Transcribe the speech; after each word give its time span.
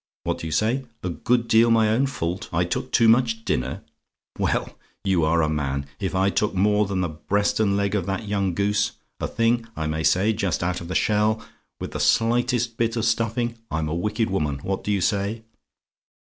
"What 0.23 0.39
do 0.39 0.47
you 0.47 0.51
say? 0.51 0.85
"A 1.03 1.09
GOOD 1.11 1.47
DEAL 1.47 1.69
MY 1.69 1.89
OWN 1.89 2.07
FAULT? 2.07 2.49
I 2.51 2.63
TOOK 2.63 2.91
TOO 2.91 3.07
MUCH 3.07 3.45
DINNER? 3.45 3.83
"Well, 4.39 4.75
you 5.03 5.23
are 5.23 5.43
a 5.43 5.47
man! 5.47 5.85
If 5.99 6.15
I 6.15 6.31
took 6.31 6.55
more 6.55 6.87
than 6.87 7.01
the 7.01 7.09
breast 7.09 7.59
and 7.59 7.77
leg 7.77 7.93
of 7.93 8.07
that 8.07 8.27
young 8.27 8.55
goose 8.55 8.93
a 9.19 9.27
thing, 9.27 9.67
I 9.75 9.85
may 9.85 10.01
say, 10.01 10.33
just 10.33 10.63
out 10.63 10.81
of 10.81 10.87
the 10.87 10.95
shell 10.95 11.45
with 11.79 11.91
the 11.91 11.99
slightest 11.99 12.77
bit 12.77 12.95
of 12.95 13.05
stuffing, 13.05 13.59
I'm 13.69 13.87
a 13.87 13.93
wicked 13.93 14.31
woman. 14.31 14.57
What 14.63 14.83
do 14.83 14.91
you 14.91 15.01
say? 15.01 15.43